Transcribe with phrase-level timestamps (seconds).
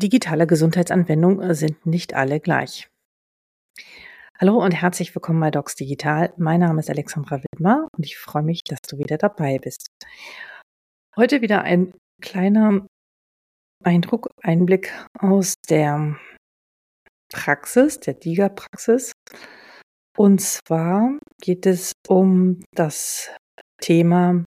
[0.00, 2.88] Digitale Gesundheitsanwendungen sind nicht alle gleich.
[4.38, 6.32] Hallo und herzlich willkommen bei Docs Digital.
[6.38, 9.88] Mein Name ist Alexandra Wittmer und ich freue mich, dass du wieder dabei bist.
[11.16, 11.92] Heute wieder ein
[12.22, 12.86] kleiner
[13.84, 16.18] Eindruck, Einblick aus der
[17.30, 19.12] Praxis, der DIGA-Praxis.
[20.16, 23.30] Und zwar geht es um das
[23.82, 24.46] Thema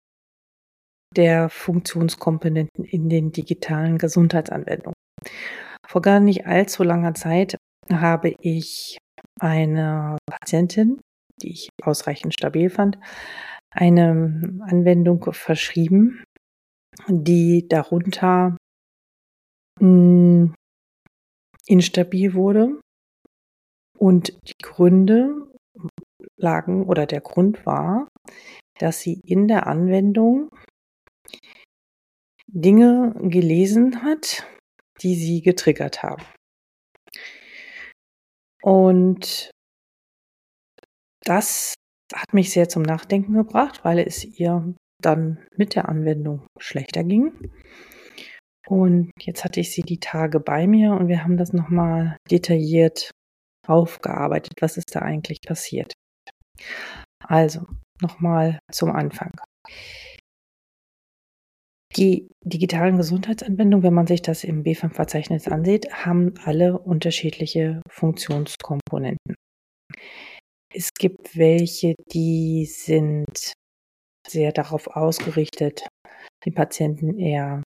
[1.17, 4.95] der Funktionskomponenten in den digitalen Gesundheitsanwendungen.
[5.87, 7.57] Vor gar nicht allzu langer Zeit
[7.93, 8.99] habe ich
[9.41, 11.01] eine Patientin,
[11.43, 12.99] die ich ausreichend stabil fand,
[13.71, 16.23] eine Anwendung verschrieben,
[17.09, 18.57] die darunter
[19.81, 20.55] mh, hm,
[21.67, 22.81] instabil wurde.
[23.99, 25.51] Und die Gründe
[26.37, 28.09] lagen oder der Grund war,
[28.79, 30.49] dass sie in der Anwendung
[32.47, 34.47] Dinge gelesen hat,
[35.03, 36.25] die sie getriggert haben.
[38.63, 39.51] Und
[41.25, 41.75] das
[42.15, 47.51] hat mich sehr zum Nachdenken gebracht, weil es ihr dann mit der Anwendung schlechter ging.
[48.67, 53.11] Und jetzt hatte ich sie die Tage bei mir und wir haben das nochmal detailliert
[53.67, 55.93] aufgearbeitet, was ist da eigentlich passiert.
[57.25, 57.67] Also,
[58.01, 59.33] nochmal zum Anfang.
[61.97, 69.35] Die digitalen Gesundheitsanwendungen, wenn man sich das im BFAM-Verzeichnis ansieht, haben alle unterschiedliche Funktionskomponenten.
[70.73, 73.55] Es gibt welche, die sind
[74.29, 75.89] sehr darauf ausgerichtet,
[76.45, 77.63] den Patienten eher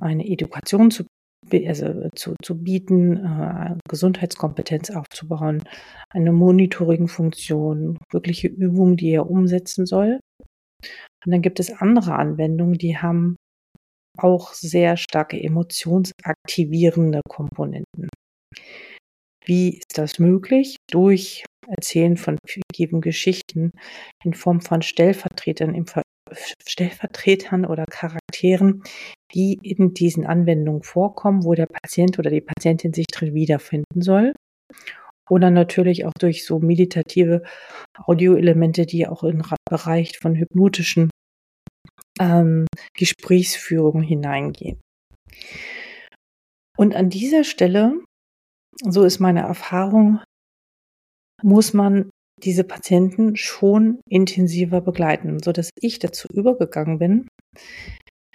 [0.00, 1.04] eine Education zu,
[1.50, 5.64] also zu, zu bieten, äh, Gesundheitskompetenz aufzubauen,
[6.10, 10.20] eine Monitoring-Funktion, wirkliche Übungen, die er umsetzen soll.
[11.24, 13.36] Und dann gibt es andere Anwendungen, die haben
[14.18, 18.08] auch sehr starke emotionsaktivierende Komponenten.
[19.44, 20.76] Wie ist das möglich?
[20.90, 23.70] Durch Erzählen von fiktiven Geschichten
[24.24, 25.84] in Form von Stellvertretern,
[26.68, 28.82] Stellvertretern oder Charakteren,
[29.34, 34.34] die in diesen Anwendungen vorkommen, wo der Patient oder die Patientin sich drin wiederfinden soll.
[35.32, 37.42] Oder natürlich auch durch so meditative
[37.96, 41.08] Audioelemente, die auch im Bereich von hypnotischen
[42.20, 44.78] ähm, Gesprächsführung hineingehen.
[46.76, 47.98] Und an dieser Stelle,
[48.86, 50.20] so ist meine Erfahrung,
[51.42, 52.10] muss man
[52.42, 57.26] diese Patienten schon intensiver begleiten, so dass ich dazu übergegangen bin.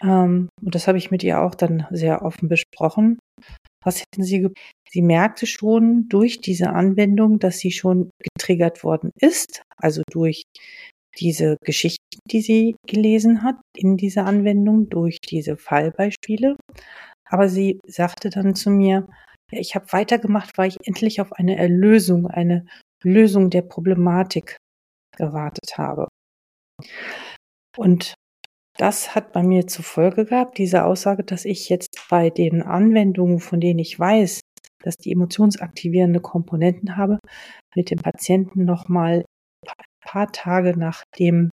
[0.02, 3.20] Ähm, und das habe ich mit ihr auch dann sehr offen besprochen.
[3.88, 4.50] Was hätten sie?
[4.90, 10.44] Sie merkte schon durch diese Anwendung, dass sie schon getriggert worden ist, also durch
[11.18, 16.58] diese Geschichten, die sie gelesen hat in dieser Anwendung, durch diese Fallbeispiele.
[17.30, 19.08] Aber sie sagte dann zu mir,
[19.54, 22.66] ich habe weitergemacht, weil ich endlich auf eine Erlösung, eine
[23.06, 24.58] Lösung der Problematik
[25.16, 26.10] gewartet habe.
[27.78, 28.16] Und
[28.78, 33.40] das hat bei mir zur Folge gehabt, diese Aussage, dass ich jetzt bei den Anwendungen,
[33.40, 34.42] von denen ich weiß,
[34.84, 37.20] dass die emotionsaktivierende Komponenten habe,
[37.76, 39.24] mit dem Patienten nochmal
[40.08, 41.50] paar Tage nachdem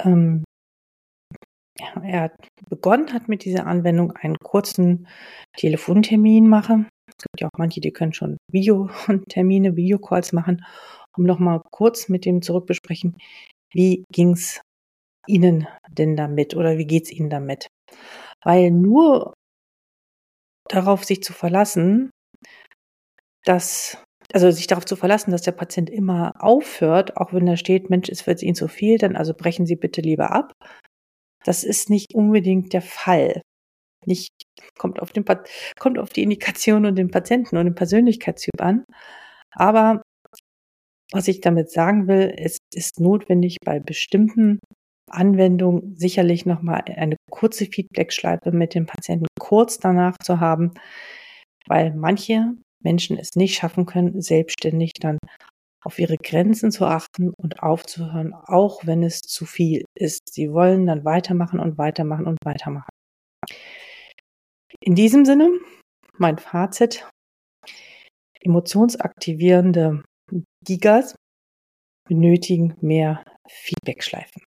[0.00, 0.44] ähm,
[2.02, 2.34] er
[2.68, 5.08] begonnen hat mit dieser Anwendung, einen kurzen
[5.56, 6.86] Telefontermin mache.
[7.08, 10.64] Es gibt ja auch manche, die können schon Videotermine, Videocalls machen,
[11.16, 13.16] um nochmal kurz mit dem zurückbesprechen,
[13.72, 14.60] wie ging es
[15.26, 17.68] Ihnen denn damit oder wie geht es Ihnen damit?
[18.42, 19.34] Weil nur
[20.68, 22.10] darauf sich zu verlassen,
[23.44, 23.98] dass
[24.32, 28.08] also sich darauf zu verlassen, dass der Patient immer aufhört, auch wenn da steht, Mensch,
[28.08, 30.52] es wird Ihnen zu viel, dann also brechen Sie bitte lieber ab.
[31.44, 33.40] Das ist nicht unbedingt der Fall.
[34.04, 34.30] Nicht,
[34.78, 35.24] kommt auf, den,
[35.78, 38.84] kommt auf die Indikation und den Patienten und den Persönlichkeitstyp an.
[39.52, 40.02] Aber
[41.12, 44.58] was ich damit sagen will, es ist notwendig, bei bestimmten
[45.10, 50.72] Anwendungen sicherlich nochmal eine kurze Feedback-Schleife mit dem Patienten kurz danach zu haben,
[51.66, 55.18] weil manche Menschen es nicht schaffen können, selbstständig dann
[55.84, 60.32] auf ihre Grenzen zu achten und aufzuhören, auch wenn es zu viel ist.
[60.32, 62.90] Sie wollen dann weitermachen und weitermachen und weitermachen.
[64.80, 65.50] In diesem Sinne,
[66.18, 67.08] mein Fazit,
[68.40, 70.02] emotionsaktivierende
[70.64, 71.14] Gigas
[72.08, 74.42] benötigen mehr Feedbackschleifen.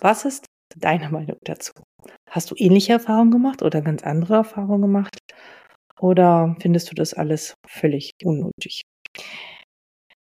[0.00, 0.46] Was ist
[0.76, 1.72] deine Meinung dazu?
[2.30, 5.18] Hast du ähnliche Erfahrungen gemacht oder ganz andere Erfahrungen gemacht?
[6.00, 8.82] Oder findest du das alles völlig unnötig?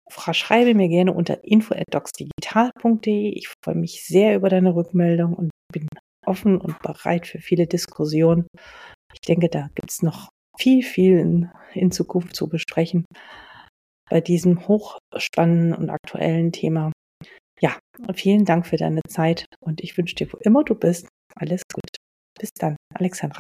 [0.09, 3.29] Schreibe mir gerne unter info@docsdigital.de.
[3.29, 5.87] Ich freue mich sehr über deine Rückmeldung und bin
[6.25, 8.47] offen und bereit für viele Diskussionen.
[9.13, 13.05] Ich denke, da gibt es noch viel, viel in, in Zukunft zu besprechen
[14.09, 16.92] bei diesem hochspannenden und aktuellen Thema.
[17.63, 17.79] Ja,
[18.13, 21.97] vielen Dank für deine Zeit und ich wünsche dir, wo immer du bist, alles Gute.
[22.37, 23.39] Bis dann, Alexandra.